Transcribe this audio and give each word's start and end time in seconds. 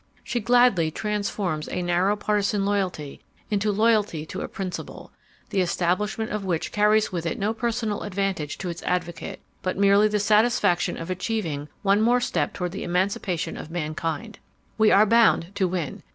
She 0.23 0.39
gladly 0.39 0.89
transforms 0.89 1.69
a 1.71 1.83
narrow 1.83 2.15
partisan 2.15 2.65
loyalty 2.65 3.21
into 3.51 3.71
loyalty 3.71 4.25
to 4.25 4.41
a 4.41 4.47
principle, 4.47 5.11
the 5.51 5.61
establishment 5.61 6.31
of 6.31 6.43
which 6.43 6.71
carries 6.71 7.11
with 7.11 7.27
it 7.27 7.37
no 7.37 7.53
personal 7.53 8.01
advantage 8.01 8.57
to 8.57 8.69
its 8.69 8.81
advocate, 8.81 9.41
but 9.61 9.77
merely 9.77 10.07
the 10.07 10.19
satisfaction 10.19 10.97
of 10.97 11.11
achieving 11.11 11.69
one 11.83 12.01
more 12.01 12.19
step 12.19 12.51
toward 12.53 12.71
the 12.71 12.83
emancipation 12.83 13.55
of 13.55 13.69
mankind.... 13.69 14.39
We 14.75 14.89
are 14.91 15.05
bound 15.05 15.51
to 15.53 15.67
win. 15.67 16.01